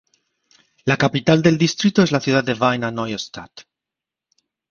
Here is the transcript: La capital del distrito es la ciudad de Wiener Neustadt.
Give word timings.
La 0.85 0.95
capital 0.97 1.43
del 1.43 1.59
distrito 1.59 2.01
es 2.01 2.11
la 2.11 2.19
ciudad 2.19 2.43
de 2.43 2.55
Wiener 2.55 2.91
Neustadt. 2.91 3.51